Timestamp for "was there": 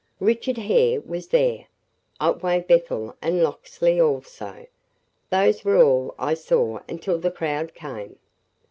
0.99-1.67